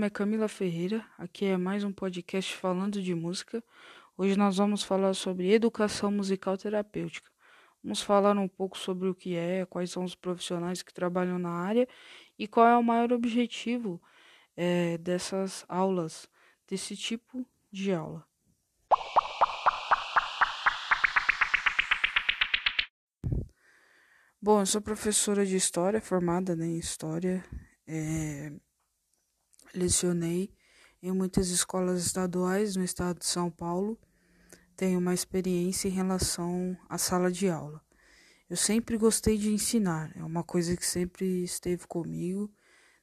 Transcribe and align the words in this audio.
nome 0.00 0.06
é 0.06 0.10
Camila 0.10 0.48
Ferreira, 0.48 1.04
aqui 1.18 1.44
é 1.44 1.58
mais 1.58 1.84
um 1.84 1.92
podcast 1.92 2.56
falando 2.56 3.02
de 3.02 3.14
música. 3.14 3.62
Hoje 4.16 4.34
nós 4.34 4.56
vamos 4.56 4.82
falar 4.82 5.12
sobre 5.12 5.52
educação 5.52 6.10
musical 6.10 6.56
terapêutica. 6.56 7.30
Vamos 7.84 8.00
falar 8.00 8.34
um 8.38 8.48
pouco 8.48 8.78
sobre 8.78 9.10
o 9.10 9.14
que 9.14 9.36
é, 9.36 9.66
quais 9.66 9.90
são 9.90 10.02
os 10.02 10.14
profissionais 10.14 10.80
que 10.80 10.90
trabalham 10.90 11.38
na 11.38 11.50
área 11.50 11.86
e 12.38 12.48
qual 12.48 12.66
é 12.66 12.74
o 12.78 12.82
maior 12.82 13.12
objetivo 13.12 14.00
é, 14.56 14.96
dessas 14.96 15.66
aulas, 15.68 16.26
desse 16.66 16.96
tipo 16.96 17.46
de 17.70 17.92
aula. 17.92 18.26
Bom, 24.40 24.60
eu 24.60 24.66
sou 24.66 24.80
professora 24.80 25.44
de 25.44 25.56
História, 25.56 26.00
formada 26.00 26.56
né, 26.56 26.64
em 26.64 26.78
História. 26.78 27.44
É, 27.86 28.50
lecionei 29.74 30.52
em 31.02 31.12
muitas 31.12 31.48
escolas 31.48 32.04
estaduais 32.04 32.76
no 32.76 32.84
estado 32.84 33.18
de 33.18 33.26
São 33.26 33.50
Paulo. 33.50 33.98
Tenho 34.76 34.98
uma 34.98 35.14
experiência 35.14 35.88
em 35.88 35.92
relação 35.92 36.76
à 36.88 36.98
sala 36.98 37.30
de 37.30 37.48
aula. 37.48 37.80
Eu 38.48 38.56
sempre 38.56 38.96
gostei 38.96 39.38
de 39.38 39.52
ensinar, 39.52 40.10
é 40.16 40.24
uma 40.24 40.42
coisa 40.42 40.76
que 40.76 40.84
sempre 40.84 41.44
esteve 41.44 41.86
comigo. 41.86 42.50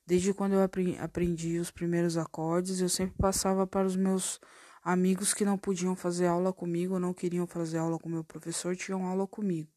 Desde 0.06 0.34
quando 0.34 0.54
eu 0.54 0.62
aprendi 1.00 1.60
os 1.60 1.72
primeiros 1.72 2.18
acordes, 2.18 2.80
eu 2.80 2.90
sempre 2.90 3.16
passava 3.18 3.66
para 3.66 3.88
os 3.88 3.96
meus 3.96 4.40
amigos 4.84 5.34
que 5.34 5.46
não 5.46 5.58
podiam 5.58 5.96
fazer 5.96 6.28
aula 6.28 6.54
comigo, 6.54 7.00
não 7.00 7.14
queriam 7.14 7.46
fazer 7.46 7.78
aula 7.78 8.00
com 8.00 8.10
meu 8.10 8.24
professor, 8.24 8.76
tinham 8.76 9.06
aula 9.06 9.28
comigo. 9.28 9.70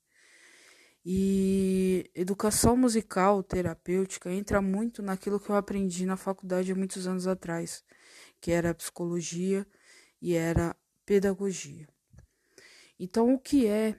E 1.05 2.11
educação 2.15 2.77
musical 2.77 3.43
terapêutica 3.43 4.31
entra 4.31 4.61
muito 4.61 5.03
naquilo 5.03 5.41
que 5.41 5.49
eu 5.49 5.57
aprendi 5.57 6.05
na 6.05 6.17
faculdade 6.17 6.71
há 6.71 6.75
muitos 6.75 7.07
anos 7.07 7.27
atrás, 7.27 7.83
que 8.39 8.51
era 8.51 8.75
psicologia 8.75 9.67
e 10.21 10.35
era 10.35 10.77
pedagogia. 11.07 11.89
Então, 12.99 13.33
o 13.33 13.39
que 13.39 13.67
é 13.67 13.97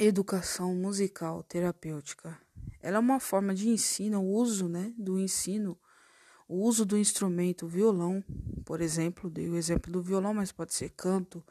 educação 0.00 0.74
musical 0.74 1.44
terapêutica? 1.44 2.36
Ela 2.82 2.96
é 2.96 3.00
uma 3.00 3.20
forma 3.20 3.54
de 3.54 3.68
ensino, 3.68 4.20
o 4.20 4.32
uso 4.32 4.68
né, 4.68 4.92
do 4.98 5.16
ensino, 5.16 5.78
o 6.48 6.56
uso 6.56 6.84
do 6.84 6.98
instrumento 6.98 7.68
violão, 7.68 8.24
por 8.64 8.80
exemplo, 8.80 9.30
dei 9.30 9.48
o 9.48 9.56
exemplo 9.56 9.92
do 9.92 10.02
violão, 10.02 10.34
mas 10.34 10.50
pode 10.50 10.74
ser 10.74 10.90
canto, 10.90 11.44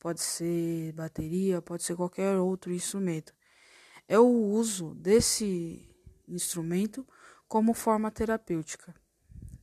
pode 0.00 0.20
ser 0.20 0.92
bateria, 0.94 1.62
pode 1.62 1.84
ser 1.84 1.94
qualquer 1.94 2.36
outro 2.38 2.72
instrumento 2.72 3.32
é 4.10 4.18
o 4.18 4.26
uso 4.26 4.92
desse 4.96 5.88
instrumento 6.26 7.06
como 7.46 7.72
forma 7.72 8.10
terapêutica 8.10 8.92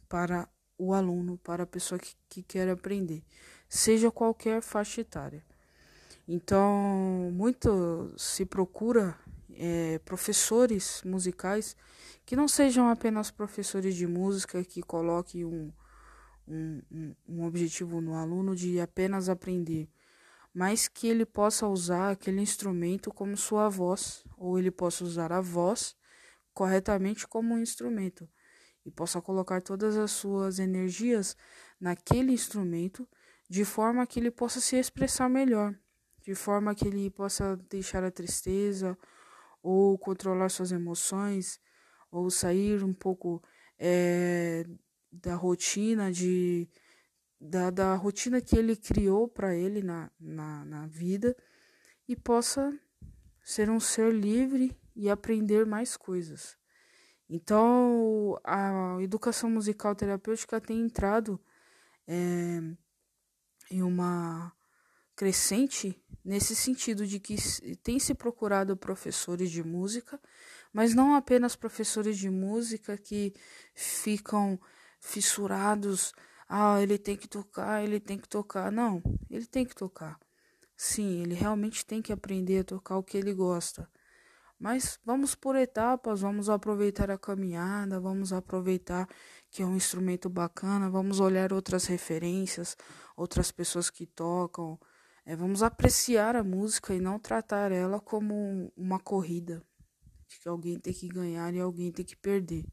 para 0.08 0.48
o 0.78 0.94
aluno, 0.94 1.38
para 1.40 1.64
a 1.64 1.68
pessoa 1.68 2.00
que, 2.00 2.16
que 2.30 2.42
quer 2.42 2.70
aprender, 2.70 3.26
seja 3.68 4.10
qualquer 4.10 4.62
faixa 4.62 5.02
etária. 5.02 5.44
Então, 6.26 7.30
muito 7.34 8.14
se 8.18 8.46
procura 8.46 9.20
é, 9.54 10.00
professores 10.06 11.02
musicais 11.04 11.76
que 12.26 12.34
não 12.34 12.48
sejam 12.48 12.88
apenas 12.88 13.30
professores 13.30 13.96
de 13.96 14.08
música 14.08 14.64
que 14.64 14.82
coloquem 14.82 15.44
um, 15.44 15.74
um, 16.48 17.14
um 17.28 17.44
objetivo 17.44 18.00
no 18.00 18.16
aluno 18.16 18.56
de 18.56 18.80
apenas 18.80 19.28
aprender, 19.28 19.90
mas 20.58 20.88
que 20.88 21.08
ele 21.08 21.24
possa 21.24 21.68
usar 21.68 22.10
aquele 22.10 22.42
instrumento 22.42 23.14
como 23.14 23.38
sua 23.38 23.70
voz, 23.70 24.24
ou 24.36 24.58
ele 24.58 24.72
possa 24.72 25.04
usar 25.04 25.32
a 25.32 25.40
voz 25.40 25.96
corretamente 26.52 27.28
como 27.28 27.54
um 27.54 27.60
instrumento 27.60 28.28
e 28.84 28.90
possa 28.90 29.22
colocar 29.22 29.62
todas 29.62 29.96
as 29.96 30.10
suas 30.10 30.58
energias 30.58 31.38
naquele 31.80 32.32
instrumento 32.32 33.08
de 33.48 33.64
forma 33.64 34.08
que 34.08 34.20
ele 34.20 34.32
possa 34.32 34.60
se 34.60 34.76
expressar 34.76 35.30
melhor, 35.30 35.76
de 36.24 36.34
forma 36.34 36.74
que 36.74 36.88
ele 36.88 37.12
possa 37.12 37.56
deixar 37.70 38.04
a 38.04 38.10
tristeza 38.10 38.98
ou 39.62 39.96
controlar 39.96 40.50
suas 40.50 40.72
emoções 40.72 41.60
ou 42.10 42.32
sair 42.32 42.84
um 42.84 42.96
pouco 42.96 43.44
é, 43.78 44.66
da 45.12 45.36
rotina 45.36 46.12
de 46.12 46.68
da, 47.40 47.70
da 47.70 47.96
rotina 47.96 48.42
que 48.42 48.58
ele 48.58 48.76
criou 48.76 49.28
para 49.28 49.56
ele 49.56 49.82
na, 49.82 50.12
na, 50.20 50.66
na 50.66 50.88
vida 50.88 51.36
e 52.08 52.16
possa 52.16 52.78
ser 53.44 53.70
um 53.70 53.80
ser 53.80 54.14
livre 54.14 54.78
e 54.96 55.10
aprender 55.10 55.66
mais 55.66 55.96
coisas. 55.96 56.58
Então, 57.30 58.40
a 58.44 58.98
educação 59.02 59.50
musical 59.50 59.96
terapêutica 59.96 60.62
tem 60.62 60.80
entrado 60.80 61.40
é, 62.08 62.62
em 63.70 63.84
uma 63.84 64.52
crescente 65.16 66.02
nesse 66.24 66.56
sentido 66.56 67.06
de 67.06 67.20
que 67.20 67.36
tem 67.84 68.00
se 68.00 68.14
procurado 68.14 68.78
professores 68.78 69.52
de 69.52 69.64
música, 69.64 70.20
mas 70.72 70.94
não 70.94 71.16
apenas 71.16 71.56
professores 71.56 72.18
de 72.18 72.30
música 72.30 72.98
que 72.98 73.34
ficam 73.74 74.60
fissurados 75.00 76.14
ah, 76.50 76.82
ele 76.82 76.98
tem 76.98 77.18
que 77.18 77.28
tocar, 77.28 77.84
ele 77.84 78.00
tem 78.00 78.18
que 78.18 78.28
tocar. 78.28 78.72
Não, 78.72 79.02
ele 79.30 79.46
tem 79.46 79.66
que 79.66 79.76
tocar. 79.76 80.20
Sim, 80.76 81.22
ele 81.24 81.34
realmente 81.34 81.86
tem 81.86 82.02
que 82.02 82.14
aprender 82.14 82.60
a 82.60 82.64
tocar 82.64 82.98
o 82.98 83.04
que 83.04 83.18
ele 83.18 83.34
gosta. 83.34 83.90
Mas 84.60 85.00
vamos 85.06 85.36
por 85.36 85.56
etapas, 85.56 86.22
vamos 86.22 86.50
aproveitar 86.50 87.12
a 87.12 87.18
caminhada, 87.18 88.00
vamos 88.00 88.34
aproveitar 88.34 89.08
que 89.52 89.62
é 89.62 89.66
um 89.66 89.76
instrumento 89.76 90.30
bacana, 90.30 90.90
vamos 90.90 91.20
olhar 91.20 91.54
outras 91.54 91.86
referências, 91.86 92.76
outras 93.16 93.52
pessoas 93.52 93.90
que 93.90 94.06
tocam. 94.08 94.80
É, 95.26 95.36
vamos 95.36 95.62
apreciar 95.62 96.36
a 96.36 96.44
música 96.44 96.94
e 96.94 97.00
não 97.00 97.20
tratar 97.20 97.72
ela 97.72 98.00
como 98.00 98.72
uma 98.76 99.00
corrida, 99.00 99.62
de 100.28 100.40
que 100.40 100.48
alguém 100.50 100.80
tem 100.80 100.94
que 100.94 101.08
ganhar 101.08 101.54
e 101.54 101.60
alguém 101.60 101.92
tem 101.92 102.06
que 102.06 102.16
perder. 102.16 102.66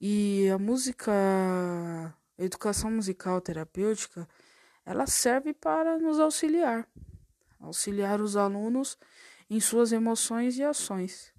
E 0.00 0.48
a 0.50 0.58
música 0.58 1.12
a 2.38 2.42
educação 2.42 2.90
musical 2.90 3.40
terapêutica, 3.40 4.28
ela 4.84 5.06
serve 5.06 5.54
para 5.54 5.98
nos 5.98 6.18
auxiliar, 6.18 6.88
auxiliar 7.60 8.20
os 8.20 8.36
alunos 8.36 8.98
em 9.48 9.60
suas 9.60 9.92
emoções 9.92 10.58
e 10.58 10.62
ações. 10.62 11.32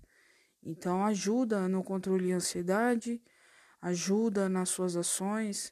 Então 0.64 1.06
ajuda 1.06 1.68
no 1.68 1.84
controle 1.84 2.28
de 2.28 2.32
ansiedade, 2.32 3.22
ajuda 3.82 4.50
nas 4.50 4.70
suas 4.70 4.96
ações, 4.96 5.72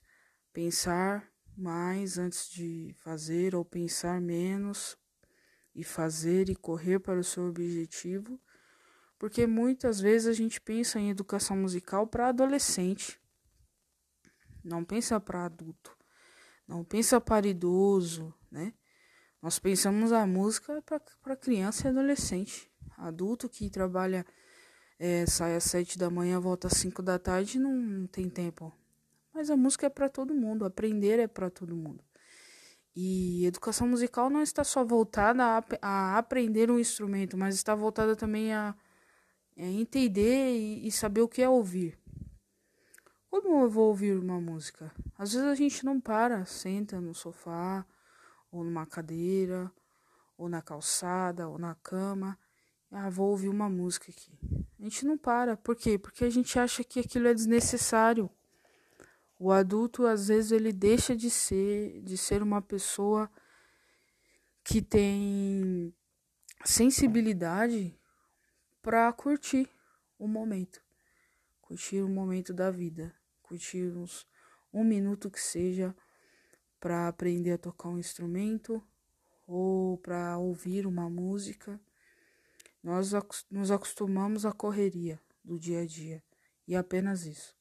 pensar 0.51 1.27
mais 1.57 2.17
antes 2.17 2.49
de 2.49 2.93
fazer 2.97 3.55
ou 3.55 3.63
pensar 3.63 4.19
menos 4.19 4.97
e 5.73 5.83
fazer 5.83 6.49
e 6.49 6.55
correr 6.55 6.99
para 6.99 7.19
o 7.19 7.23
seu 7.23 7.47
objetivo, 7.47 8.39
porque 9.17 9.47
muitas 9.47 9.99
vezes 9.99 10.27
a 10.27 10.33
gente 10.33 10.59
pensa 10.59 10.99
em 10.99 11.09
educação 11.09 11.57
musical 11.57 12.05
para 12.05 12.27
adolescente 12.27 13.22
não 14.63 14.83
pensa 14.83 15.19
para 15.19 15.45
adulto, 15.45 15.95
não 16.67 16.83
pensa 16.83 17.19
para 17.19 17.47
idoso, 17.47 18.33
né? 18.51 18.73
Nós 19.41 19.59
pensamos 19.59 20.13
a 20.13 20.25
música 20.25 20.81
para 21.21 21.35
criança 21.35 21.87
e 21.87 21.89
adolescente. 21.89 22.71
Adulto 22.97 23.49
que 23.49 23.69
trabalha, 23.69 24.25
é, 24.97 25.25
sai 25.25 25.57
às 25.57 25.65
sete 25.65 25.97
da 25.97 26.09
manhã, 26.09 26.39
volta 26.39 26.67
às 26.67 26.77
cinco 26.77 27.01
da 27.01 27.19
tarde, 27.19 27.59
não, 27.59 28.07
tem 28.07 28.29
tempo. 28.29 28.71
Mas 29.33 29.49
a 29.49 29.57
música 29.57 29.87
é 29.87 29.89
para 29.89 30.07
todo 30.07 30.33
mundo, 30.33 30.63
aprender 30.63 31.19
é 31.19 31.27
para 31.27 31.49
todo 31.49 31.75
mundo. 31.75 32.01
E 32.95 33.45
educação 33.45 33.87
musical 33.87 34.29
não 34.29 34.41
está 34.41 34.63
só 34.63 34.85
voltada 34.85 35.43
a, 35.43 35.63
a 35.81 36.17
aprender 36.17 36.69
um 36.69 36.79
instrumento, 36.79 37.35
mas 37.37 37.55
está 37.55 37.73
voltada 37.73 38.15
também 38.15 38.53
a, 38.53 38.69
a 38.69 38.75
é, 39.57 39.65
entender 39.65 40.55
e, 40.55 40.87
e 40.87 40.91
saber 40.91 41.21
o 41.21 41.27
que 41.27 41.41
é 41.41 41.49
ouvir. 41.49 41.99
Como 43.53 43.65
eu 43.65 43.69
vou 43.69 43.89
ouvir 43.89 44.17
uma 44.17 44.41
música? 44.41 44.91
Às 45.15 45.33
vezes 45.33 45.47
a 45.47 45.53
gente 45.53 45.85
não 45.85 46.01
para, 46.01 46.43
senta 46.43 46.99
no 46.99 47.13
sofá, 47.13 47.85
ou 48.51 48.63
numa 48.63 48.83
cadeira, 48.83 49.71
ou 50.35 50.49
na 50.49 50.59
calçada, 50.59 51.47
ou 51.47 51.59
na 51.59 51.75
cama. 51.75 52.35
Ah, 52.91 53.11
vou 53.11 53.29
ouvir 53.29 53.49
uma 53.49 53.69
música 53.69 54.09
aqui. 54.09 54.31
A 54.79 54.83
gente 54.85 55.05
não 55.05 55.19
para. 55.19 55.55
Por 55.55 55.75
quê? 55.75 55.99
Porque 55.99 56.25
a 56.25 56.31
gente 56.31 56.57
acha 56.57 56.83
que 56.83 56.99
aquilo 56.99 57.27
é 57.27 57.33
desnecessário. 57.35 58.27
O 59.37 59.51
adulto, 59.51 60.07
às 60.07 60.29
vezes, 60.29 60.51
ele 60.51 60.73
deixa 60.73 61.15
de 61.15 61.29
ser, 61.29 62.01
de 62.01 62.17
ser 62.17 62.41
uma 62.41 62.59
pessoa 62.59 63.29
que 64.63 64.81
tem 64.81 65.93
sensibilidade 66.65 67.95
para 68.81 69.13
curtir 69.13 69.69
o 70.17 70.27
momento, 70.27 70.81
curtir 71.61 72.01
o 72.01 72.09
momento 72.09 72.51
da 72.51 72.71
vida 72.71 73.13
curtir 73.53 73.95
uns 73.95 74.25
um 74.73 74.83
minuto 74.83 75.29
que 75.29 75.39
seja 75.39 75.95
para 76.79 77.07
aprender 77.07 77.51
a 77.51 77.57
tocar 77.57 77.89
um 77.89 77.99
instrumento 77.99 78.83
ou 79.45 79.99
para 79.99 80.39
ouvir 80.39 80.87
uma 80.87 81.07
música. 81.07 81.79
Nós 82.81 83.11
nos 83.51 83.69
acostumamos 83.69 84.43
à 84.43 84.51
correria 84.51 85.21
do 85.43 85.59
dia 85.59 85.81
a 85.81 85.85
dia 85.85 86.23
e 86.67 86.75
apenas 86.75 87.25
isso. 87.25 87.55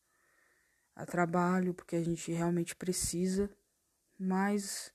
a 0.95 1.07
trabalho, 1.07 1.75
porque 1.75 1.97
a 1.97 2.03
gente 2.03 2.33
realmente 2.33 2.77
precisa, 2.77 3.51
mas 4.19 4.93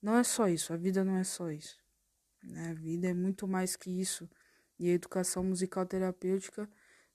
não 0.00 0.16
é 0.16 0.24
só 0.24 0.46
isso, 0.46 0.72
a 0.74 0.76
vida 0.76 1.02
não 1.04 1.16
é 1.16 1.24
só 1.24 1.50
isso. 1.50 1.78
Né? 2.42 2.70
A 2.70 2.74
vida 2.74 3.08
é 3.08 3.14
muito 3.14 3.46
mais 3.48 3.76
que 3.76 3.90
isso. 3.90 4.28
E 4.78 4.90
a 4.90 4.94
educação 4.94 5.42
musical 5.42 5.86
terapêutica 5.86 6.68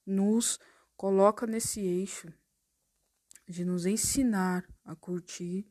nos 0.05 0.59
coloca 0.95 1.45
nesse 1.45 1.79
eixo 1.79 2.31
de 3.47 3.63
nos 3.63 3.85
ensinar 3.85 4.67
a 4.83 4.95
curtir, 4.95 5.67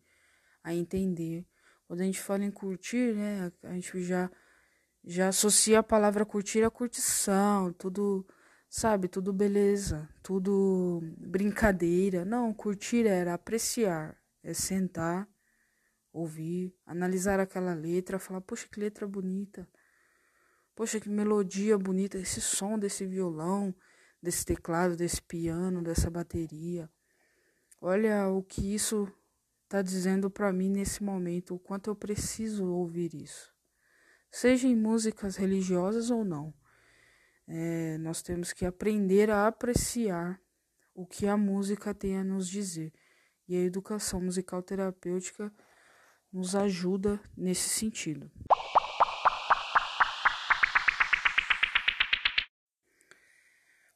a 0.62 0.74
entender. 0.74 1.46
Quando 1.86 2.00
a 2.00 2.04
gente 2.04 2.20
fala 2.20 2.44
em 2.44 2.50
curtir, 2.50 3.14
né, 3.14 3.52
a 3.62 3.74
gente 3.74 4.02
já 4.02 4.30
já 5.06 5.28
associa 5.28 5.78
a 5.78 5.82
palavra 5.84 6.26
curtir 6.26 6.64
a 6.64 6.70
curtição, 6.70 7.72
tudo, 7.72 8.26
sabe, 8.68 9.06
tudo 9.06 9.32
beleza, 9.32 10.08
tudo 10.20 11.00
brincadeira. 11.16 12.24
Não, 12.24 12.52
curtir 12.52 13.06
era 13.06 13.34
apreciar, 13.34 14.16
é 14.42 14.52
sentar, 14.52 15.28
ouvir, 16.12 16.74
analisar 16.84 17.38
aquela 17.38 17.72
letra, 17.72 18.18
falar, 18.18 18.40
poxa, 18.40 18.66
que 18.68 18.80
letra 18.80 19.06
bonita. 19.06 19.68
Poxa, 20.74 20.98
que 20.98 21.08
melodia 21.08 21.78
bonita, 21.78 22.18
esse 22.18 22.40
som 22.40 22.76
desse 22.76 23.06
violão, 23.06 23.72
desse 24.20 24.44
teclado, 24.44 24.96
desse 24.96 25.22
piano, 25.22 25.82
dessa 25.82 26.10
bateria. 26.10 26.90
Olha 27.80 28.28
o 28.28 28.42
que 28.42 28.74
isso 28.74 29.10
está 29.64 29.82
dizendo 29.82 30.30
para 30.30 30.52
mim 30.52 30.70
nesse 30.70 31.02
momento, 31.02 31.54
o 31.54 31.58
quanto 31.58 31.90
eu 31.90 31.96
preciso 31.96 32.66
ouvir 32.66 33.14
isso. 33.14 33.52
Seja 34.30 34.66
em 34.66 34.76
músicas 34.76 35.36
religiosas 35.36 36.10
ou 36.10 36.24
não. 36.24 36.54
É, 37.48 37.98
nós 37.98 38.22
temos 38.22 38.52
que 38.52 38.64
aprender 38.64 39.30
a 39.30 39.46
apreciar 39.46 40.40
o 40.94 41.06
que 41.06 41.26
a 41.26 41.36
música 41.36 41.94
tem 41.94 42.16
a 42.18 42.24
nos 42.24 42.48
dizer. 42.48 42.92
E 43.48 43.54
a 43.56 43.60
educação 43.60 44.20
musical 44.20 44.62
terapêutica 44.62 45.52
nos 46.32 46.56
ajuda 46.56 47.20
nesse 47.36 47.68
sentido. 47.68 48.30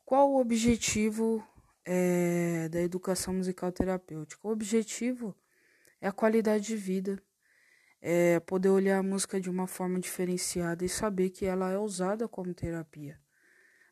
Qual 0.04 0.32
o 0.32 0.40
objetivo 0.40 1.44
é, 1.92 2.68
da 2.68 2.80
educação 2.80 3.34
musical 3.34 3.72
terapêutica? 3.72 4.46
O 4.46 4.52
objetivo 4.52 5.34
é 6.00 6.06
a 6.06 6.12
qualidade 6.12 6.64
de 6.66 6.76
vida, 6.76 7.20
é 8.00 8.38
poder 8.38 8.68
olhar 8.68 8.98
a 8.98 9.02
música 9.02 9.40
de 9.40 9.50
uma 9.50 9.66
forma 9.66 9.98
diferenciada 9.98 10.84
e 10.84 10.88
saber 10.88 11.30
que 11.30 11.44
ela 11.44 11.68
é 11.72 11.78
usada 11.78 12.28
como 12.28 12.54
terapia. 12.54 13.20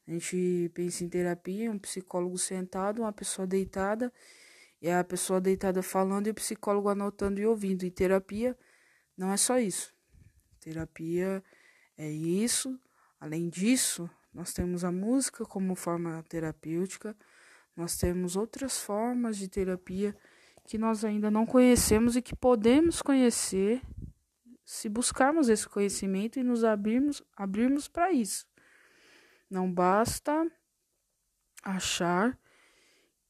A 0.06 0.12
gente 0.12 0.70
pensa 0.72 1.02
em 1.02 1.08
terapia, 1.08 1.72
um 1.72 1.78
psicólogo 1.78 2.38
sentado, 2.38 3.02
uma 3.02 3.12
pessoa 3.12 3.48
deitada, 3.48 4.12
e 4.80 4.88
a 4.88 5.02
pessoa 5.02 5.40
deitada 5.40 5.82
falando 5.82 6.28
e 6.28 6.30
o 6.30 6.34
psicólogo 6.34 6.88
anotando 6.88 7.40
e 7.40 7.46
ouvindo. 7.46 7.84
E 7.84 7.90
terapia 7.90 8.56
não 9.16 9.32
é 9.32 9.36
só 9.36 9.58
isso. 9.58 9.92
Terapia 10.60 11.42
é 11.96 12.08
isso. 12.08 12.78
Além 13.20 13.48
disso, 13.48 14.08
nós 14.32 14.52
temos 14.52 14.84
a 14.84 14.92
música 14.92 15.44
como 15.44 15.74
forma 15.74 16.24
terapêutica, 16.28 17.16
nós 17.78 17.96
temos 17.96 18.34
outras 18.34 18.80
formas 18.80 19.36
de 19.38 19.46
terapia 19.46 20.12
que 20.66 20.76
nós 20.76 21.04
ainda 21.04 21.30
não 21.30 21.46
conhecemos 21.46 22.16
e 22.16 22.20
que 22.20 22.34
podemos 22.34 23.00
conhecer 23.00 23.80
se 24.64 24.88
buscarmos 24.88 25.48
esse 25.48 25.68
conhecimento 25.68 26.40
e 26.40 26.42
nos 26.42 26.64
abrirmos, 26.64 27.22
abrirmos 27.36 27.86
para 27.86 28.10
isso. 28.10 28.48
Não 29.48 29.72
basta 29.72 30.50
achar 31.62 32.36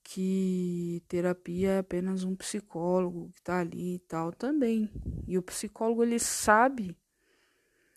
que 0.02 1.04
terapia 1.06 1.72
é 1.72 1.78
apenas 1.80 2.24
um 2.24 2.34
psicólogo 2.34 3.30
que 3.34 3.40
está 3.40 3.60
ali 3.60 3.96
e 3.96 3.98
tal 3.98 4.32
também. 4.32 4.90
E 5.26 5.36
o 5.36 5.42
psicólogo 5.42 6.02
ele 6.02 6.18
sabe 6.18 6.96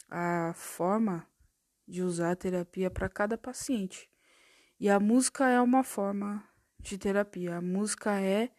a 0.10 0.52
forma 0.54 1.26
de 1.88 2.04
usar 2.04 2.32
a 2.32 2.36
terapia 2.36 2.92
para 2.92 3.08
cada 3.08 3.38
paciente. 3.38 4.11
E 4.82 4.90
a 4.90 5.00
música 5.00 5.48
é 5.48 5.62
uma 5.62 5.84
forma 5.84 6.44
de 6.80 6.98
terapia. 6.98 7.58
A 7.58 7.62
música 7.62 8.20
é 8.20 8.50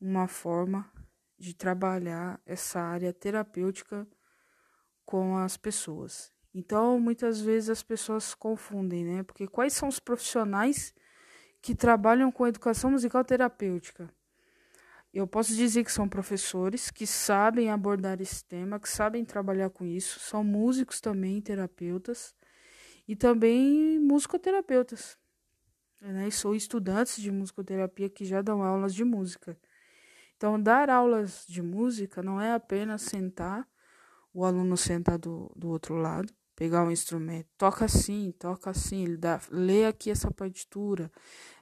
uma 0.00 0.26
forma 0.26 0.92
de 1.38 1.54
trabalhar 1.54 2.40
essa 2.44 2.80
área 2.80 3.12
terapêutica 3.12 4.04
com 5.06 5.36
as 5.36 5.56
pessoas. 5.56 6.32
Então, 6.52 6.98
muitas 6.98 7.40
vezes 7.40 7.70
as 7.70 7.84
pessoas 7.84 8.34
confundem, 8.34 9.04
né? 9.04 9.22
Porque 9.22 9.46
quais 9.46 9.74
são 9.74 9.88
os 9.88 10.00
profissionais 10.00 10.92
que 11.62 11.72
trabalham 11.72 12.32
com 12.32 12.48
educação 12.48 12.90
musical 12.90 13.24
terapêutica? 13.24 14.12
Eu 15.12 15.24
posso 15.24 15.54
dizer 15.54 15.84
que 15.84 15.92
são 15.92 16.08
professores 16.08 16.90
que 16.90 17.06
sabem 17.06 17.70
abordar 17.70 18.20
esse 18.20 18.44
tema, 18.44 18.80
que 18.80 18.88
sabem 18.88 19.24
trabalhar 19.24 19.70
com 19.70 19.84
isso, 19.84 20.18
são 20.18 20.42
músicos 20.42 21.00
também, 21.00 21.40
terapeutas, 21.40 22.34
e 23.06 23.14
também 23.14 24.00
musicoterapeutas. 24.00 25.16
Né? 26.12 26.30
Sou 26.30 26.54
estudantes 26.54 27.20
de 27.20 27.30
musicoterapia 27.30 28.10
que 28.10 28.24
já 28.24 28.42
dão 28.42 28.62
aulas 28.62 28.94
de 28.94 29.04
música. 29.04 29.58
Então, 30.36 30.60
dar 30.60 30.90
aulas 30.90 31.44
de 31.48 31.62
música 31.62 32.22
não 32.22 32.40
é 32.40 32.52
apenas 32.52 33.02
sentar, 33.02 33.66
o 34.32 34.44
aluno 34.44 34.76
sentar 34.76 35.16
do, 35.16 35.50
do 35.56 35.68
outro 35.68 35.94
lado, 35.94 36.32
pegar 36.54 36.84
um 36.84 36.90
instrumento, 36.90 37.48
toca 37.56 37.84
assim, 37.84 38.32
toca 38.38 38.70
assim, 38.70 39.04
ele 39.04 39.16
dá, 39.16 39.40
lê 39.50 39.86
aqui 39.86 40.10
essa 40.10 40.30
partitura, 40.30 41.10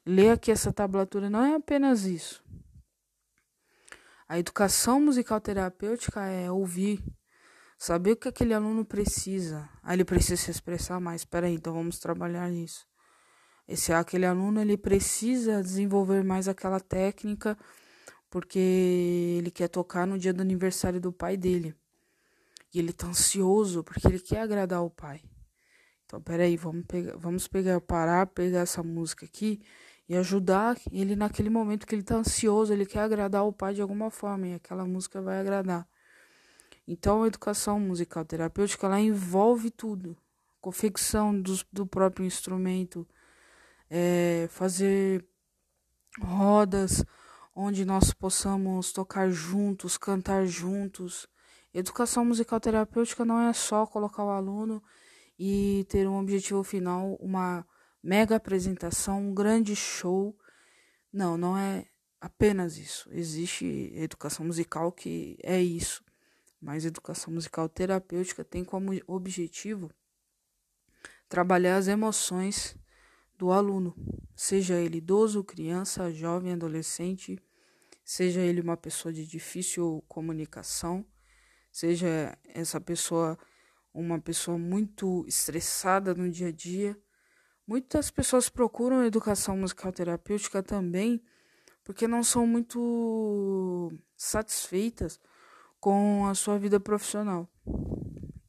lê 0.05 0.31
aqui 0.31 0.51
essa 0.51 0.73
tablatura, 0.73 1.31
não 1.31 1.45
é 1.45 1.55
apenas 1.55 2.05
isso. 2.05 2.43
A 4.27 4.39
educação 4.39 5.01
musical 5.01 5.41
terapêutica 5.41 6.25
é 6.25 6.51
ouvir, 6.51 7.03
Saber 7.85 8.13
o 8.13 8.17
que 8.17 8.29
aquele 8.29 8.55
aluno 8.55 8.85
precisa. 8.85 9.69
Ah, 9.83 9.93
ele 9.93 10.05
precisa 10.05 10.37
se 10.41 10.53
expressar 10.53 11.01
mais. 11.01 11.23
Espera 11.23 11.49
aí, 11.49 11.55
então 11.55 11.73
vamos 11.73 11.99
trabalhar 11.99 12.49
isso. 12.49 12.87
Esse 13.73 13.91
aquele 13.91 14.27
aluno 14.27 14.61
ele 14.61 14.77
precisa 14.77 15.63
desenvolver 15.63 16.23
mais 16.23 16.47
aquela 16.47 16.79
técnica 16.79 17.57
porque 18.29 18.59
ele 19.39 19.51
quer 19.51 19.67
tocar 19.67 20.07
no 20.07 20.19
dia 20.19 20.31
do 20.35 20.43
aniversário 20.43 21.01
do 21.01 21.11
pai 21.11 21.39
dele. 21.39 21.75
E 22.75 22.79
ele 22.79 22.93
tá 22.93 23.07
ansioso 23.07 23.83
porque 23.83 24.07
ele 24.07 24.19
quer 24.19 24.41
agradar 24.43 24.85
o 24.85 24.91
pai. 24.91 25.23
Então, 26.05 26.21
peraí, 26.21 26.55
vamos 26.55 26.85
pegar, 26.85 27.17
vamos 27.17 27.49
pegar, 27.49 27.81
parar, 27.81 28.27
pegar 28.27 28.61
essa 28.61 28.83
música 28.83 29.25
aqui 29.25 29.63
e 30.07 30.15
ajudar 30.19 30.77
ele 30.91 31.17
naquele 31.17 31.49
momento 31.49 31.87
que 31.87 31.95
ele 31.95 32.03
tá 32.03 32.17
ansioso, 32.17 32.75
ele 32.75 32.85
quer 32.85 33.01
agradar 33.01 33.47
o 33.47 33.55
pai 33.55 33.73
de 33.73 33.81
alguma 33.81 34.11
forma 34.11 34.49
e 34.49 34.55
aquela 34.55 34.85
música 34.85 35.23
vai 35.23 35.41
agradar. 35.41 35.89
Então, 36.87 37.23
a 37.23 37.27
educação 37.27 37.81
musical 37.81 38.23
terapêutica 38.23 38.87
ela 38.87 39.01
envolve 39.01 39.71
tudo: 39.71 40.15
confecção 40.61 41.41
do, 41.41 41.59
do 41.73 41.87
próprio 41.87 42.27
instrumento, 42.27 43.09
é, 43.95 44.49
fazer 44.51 45.23
rodas 46.19 47.05
onde 47.55 47.85
nós 47.85 48.15
possamos 48.15 48.93
tocar 48.93 49.31
juntos, 49.31 49.99
cantar 49.99 50.47
juntos. 50.47 51.29
Educação 51.75 52.25
musical 52.25 52.59
terapêutica 52.59 53.25
não 53.25 53.39
é 53.41 53.53
só 53.53 53.87
colocar 53.87 54.25
o 54.25 54.31
aluno 54.31 54.83
e 55.39 55.85
ter 55.89 56.09
um 56.09 56.19
objetivo 56.19 56.63
final, 56.65 57.17
uma 57.21 57.67
mega 58.03 58.37
apresentação, 58.37 59.21
um 59.21 59.35
grande 59.35 59.77
show. 59.77 60.35
Não, 61.13 61.37
não 61.37 61.59
é 61.59 61.87
apenas 62.19 62.79
isso. 62.79 63.11
Existe 63.13 63.93
educação 63.95 64.47
musical 64.47 64.91
que 64.91 65.37
é 65.43 65.61
isso 65.61 66.03
mas 66.63 66.85
educação 66.85 67.35
musical 67.35 67.69
terapêutica 67.69 68.45
tem 68.45 68.65
como 68.65 68.93
objetivo 69.09 69.91
trabalhar 71.29 71.77
as 71.77 71.89
emoções 71.89 72.77
do 73.43 73.51
aluno, 73.51 73.93
seja 74.37 74.77
ele 74.77 74.99
idoso, 74.99 75.43
criança, 75.43 76.13
jovem, 76.13 76.53
adolescente, 76.53 77.37
seja 78.05 78.41
ele 78.41 78.61
uma 78.61 78.77
pessoa 78.77 79.13
de 79.13 79.27
difícil 79.27 80.01
comunicação, 80.07 81.05
seja 81.69 82.39
essa 82.45 82.81
pessoa 82.81 83.37
uma 83.93 84.21
pessoa 84.21 84.57
muito 84.57 85.25
estressada 85.27 86.15
no 86.15 86.31
dia 86.31 86.49
a 86.49 86.53
dia. 86.53 86.97
Muitas 87.67 88.13
pessoas 88.13 88.49
procuram 88.49 89.05
educação 89.05 89.57
musical 89.57 89.93
terapêutica 89.93 90.63
também 90.63 91.21
porque 91.83 92.07
não 92.07 92.23
são 92.23 92.47
muito 92.47 93.93
satisfeitas 94.17 95.19
com 95.81 96.27
a 96.29 96.35
sua 96.37 96.61
vida 96.61 96.79
profissional. 96.79 97.49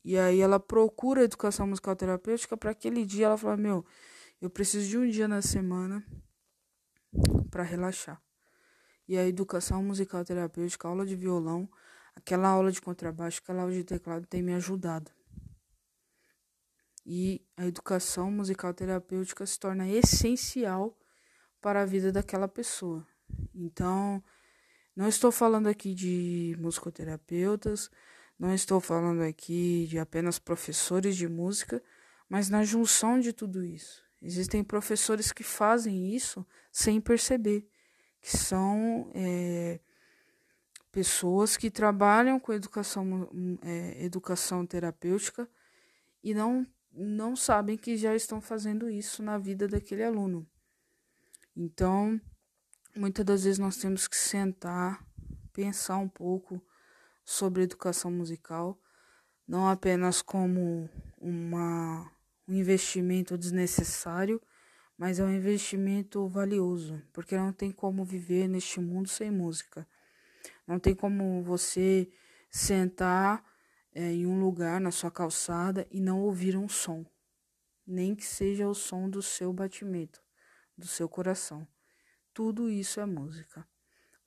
E 0.06 0.20
aí 0.20 0.40
ela 0.40 0.60
procura 0.60 1.24
educação 1.24 1.66
musical 1.66 1.96
terapêutica 1.96 2.56
para 2.56 2.70
aquele 2.70 3.04
dia 3.04 3.26
ela 3.26 3.38
fala: 3.38 3.58
"Meu, 3.58 3.84
eu 4.44 4.50
preciso 4.50 4.90
de 4.90 4.98
um 4.98 5.10
dia 5.10 5.26
na 5.26 5.42
semana 5.42 6.06
para 7.50 7.64
relaxar". 7.64 8.22
E 9.08 9.18
a 9.18 9.26
educação 9.26 9.82
musical 9.82 10.26
terapêutica, 10.26 10.86
aula 10.86 11.06
de 11.06 11.16
violão, 11.16 11.70
aquela 12.14 12.50
aula 12.50 12.70
de 12.70 12.82
contrabaixo, 12.82 13.40
aquela 13.42 13.62
aula 13.62 13.74
de 13.74 13.86
teclado 13.86 14.28
tem 14.28 14.44
me 14.44 14.54
ajudado. 14.54 15.10
E 17.06 17.42
a 17.56 17.66
educação 17.66 18.30
musical 18.30 18.74
terapêutica 18.74 19.46
se 19.46 19.58
torna 19.58 19.88
essencial 19.88 21.00
para 21.62 21.84
a 21.84 21.86
vida 21.86 22.12
daquela 22.12 22.50
pessoa. 22.50 23.08
Então, 23.56 24.22
não 24.94 25.08
estou 25.08 25.32
falando 25.32 25.68
aqui 25.68 25.94
de 25.94 26.54
musicoterapeutas, 26.60 27.90
não 28.38 28.54
estou 28.54 28.82
falando 28.82 29.22
aqui 29.22 29.88
de 29.88 29.98
apenas 29.98 30.38
professores 30.38 31.16
de 31.16 31.30
música, 31.30 31.82
mas 32.28 32.50
na 32.50 32.62
junção 32.66 33.22
de 33.22 33.32
tudo 33.32 33.64
isso. 33.64 34.04
Existem 34.24 34.64
professores 34.64 35.34
que 35.34 35.44
fazem 35.44 36.16
isso 36.16 36.46
sem 36.72 37.02
perceber, 37.02 37.68
que 38.22 38.38
são 38.38 39.12
é, 39.14 39.82
pessoas 40.94 41.58
que 41.58 41.70
trabalham 41.70 42.40
com 42.40 42.54
educação, 42.54 43.30
é, 43.62 44.06
educação 44.06 44.66
terapêutica 44.66 45.50
e 46.24 46.34
não, 46.34 46.66
não 46.94 47.36
sabem 47.36 47.76
que 47.76 47.98
já 47.98 48.16
estão 48.16 48.40
fazendo 48.40 48.90
isso 48.90 49.22
na 49.22 49.38
vida 49.38 49.68
daquele 49.68 50.06
aluno. 50.06 50.48
Então, 51.54 52.20
muitas 52.96 53.26
das 53.26 53.44
vezes 53.44 53.60
nós 53.60 53.76
temos 53.76 54.08
que 54.08 54.16
sentar, 54.16 55.06
pensar 55.52 55.98
um 55.98 56.08
pouco 56.08 56.66
sobre 57.26 57.64
educação 57.64 58.10
musical, 58.10 58.80
não 59.46 59.68
apenas 59.68 60.22
como 60.22 60.90
uma, 61.20 62.10
um 62.48 62.54
investimento 62.54 63.38
desnecessário, 63.38 64.42
mas 64.98 65.20
é 65.20 65.24
um 65.24 65.34
investimento 65.34 66.28
valioso, 66.28 67.02
porque 67.12 67.36
não 67.36 67.52
tem 67.52 67.72
como 67.72 68.06
viver 68.06 68.48
neste 68.48 68.80
mundo 68.80 69.10
sem 69.10 69.32
música. 69.32 69.88
Não 70.68 70.80
tem 70.80 70.94
como 70.94 71.42
você 71.44 72.12
sentar 72.50 73.44
é, 73.94 74.12
em 74.12 74.26
um 74.26 74.40
lugar 74.40 74.80
na 74.80 74.92
sua 74.92 75.12
calçada 75.12 75.88
e 75.92 76.00
não 76.00 76.22
ouvir 76.22 76.56
um 76.56 76.70
som, 76.70 77.06
nem 77.86 78.16
que 78.16 78.26
seja 78.26 78.68
o 78.68 78.74
som 78.74 79.10
do 79.10 79.22
seu 79.22 79.52
batimento, 79.52 80.22
do 80.78 80.88
seu 80.88 81.10
coração. 81.10 81.68
Tudo 82.34 82.70
isso 82.70 83.00
é 83.00 83.06
música. 83.06 83.68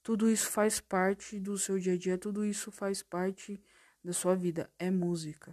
Tudo 0.02 0.30
isso 0.30 0.48
faz 0.50 0.78
parte 0.78 1.40
do 1.40 1.58
seu 1.58 1.78
dia 1.78 1.94
a 1.94 1.96
dia, 1.96 2.16
tudo 2.16 2.44
isso 2.44 2.70
faz 2.70 3.02
parte 3.02 3.60
da 4.04 4.12
sua 4.12 4.36
vida, 4.36 4.70
é 4.78 4.88
música. 4.88 5.52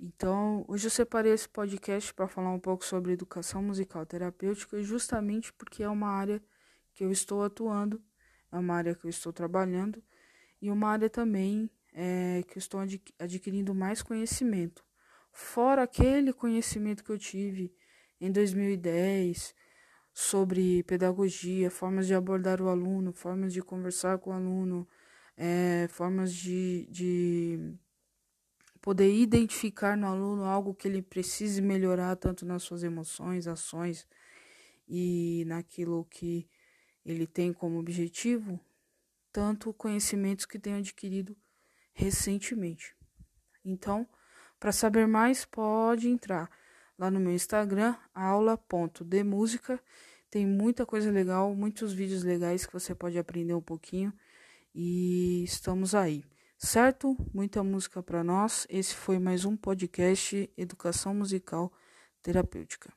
Então, 0.00 0.64
hoje 0.68 0.86
eu 0.86 0.90
separei 0.90 1.32
esse 1.32 1.48
podcast 1.48 2.12
para 2.12 2.28
falar 2.28 2.50
um 2.52 2.60
pouco 2.60 2.84
sobre 2.84 3.12
educação 3.12 3.62
musical 3.62 4.04
terapêutica, 4.04 4.82
justamente 4.82 5.52
porque 5.54 5.82
é 5.82 5.88
uma 5.88 6.08
área 6.08 6.42
que 6.92 7.02
eu 7.02 7.10
estou 7.10 7.42
atuando, 7.42 8.02
é 8.52 8.58
uma 8.58 8.74
área 8.74 8.94
que 8.94 9.06
eu 9.06 9.10
estou 9.10 9.32
trabalhando 9.32 10.02
e 10.60 10.70
uma 10.70 10.90
área 10.90 11.08
também 11.08 11.70
é, 11.94 12.42
que 12.46 12.58
eu 12.58 12.60
estou 12.60 12.80
adquirindo 13.18 13.74
mais 13.74 14.02
conhecimento. 14.02 14.84
Fora 15.32 15.82
aquele 15.82 16.32
conhecimento 16.32 17.02
que 17.02 17.10
eu 17.10 17.18
tive 17.18 17.74
em 18.20 18.30
2010 18.30 19.54
sobre 20.12 20.82
pedagogia, 20.82 21.70
formas 21.70 22.06
de 22.06 22.14
abordar 22.14 22.60
o 22.60 22.68
aluno, 22.68 23.12
formas 23.14 23.52
de 23.52 23.62
conversar 23.62 24.18
com 24.18 24.30
o 24.30 24.34
aluno, 24.34 24.86
é, 25.36 25.86
formas 25.88 26.34
de, 26.34 26.86
de 26.90 27.74
poder 28.86 29.12
identificar 29.12 29.96
no 29.96 30.06
aluno 30.06 30.44
algo 30.44 30.72
que 30.72 30.86
ele 30.86 31.02
precise 31.02 31.60
melhorar, 31.60 32.14
tanto 32.14 32.46
nas 32.46 32.62
suas 32.62 32.84
emoções, 32.84 33.48
ações 33.48 34.06
e 34.86 35.42
naquilo 35.48 36.04
que 36.04 36.48
ele 37.04 37.26
tem 37.26 37.52
como 37.52 37.80
objetivo, 37.80 38.60
tanto 39.32 39.74
conhecimentos 39.74 40.46
que 40.46 40.56
tenho 40.56 40.76
adquirido 40.76 41.36
recentemente. 41.92 42.94
Então, 43.64 44.08
para 44.60 44.70
saber 44.70 45.08
mais, 45.08 45.44
pode 45.44 46.08
entrar 46.08 46.48
lá 46.96 47.10
no 47.10 47.18
meu 47.18 47.32
Instagram, 47.32 47.96
aula.demúsica. 48.14 49.82
Tem 50.30 50.46
muita 50.46 50.86
coisa 50.86 51.10
legal, 51.10 51.52
muitos 51.56 51.92
vídeos 51.92 52.22
legais 52.22 52.64
que 52.64 52.72
você 52.72 52.94
pode 52.94 53.18
aprender 53.18 53.52
um 53.52 53.60
pouquinho 53.60 54.12
e 54.72 55.42
estamos 55.42 55.92
aí. 55.92 56.24
Certo? 56.58 57.14
Muita 57.34 57.62
música 57.62 58.02
para 58.02 58.24
nós. 58.24 58.66
Esse 58.70 58.94
foi 58.94 59.18
mais 59.18 59.44
um 59.44 59.56
podcast 59.56 60.50
Educação 60.56 61.14
Musical 61.14 61.70
Terapêutica. 62.22 62.90